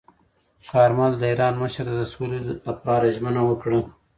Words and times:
کارمل 0.71 1.11
د 1.17 1.23
ایران 1.31 1.53
مشر 1.63 1.85
ته 1.89 1.93
د 1.99 2.03
سولې 2.13 2.39
لپاره 2.67 3.13
ژمنه 3.15 3.41
وکړه. 3.49 3.79